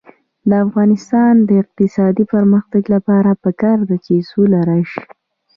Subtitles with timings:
[0.49, 5.03] د افغانستان د اقتصادي پرمختګ لپاره پکار ده چې سوله راشي.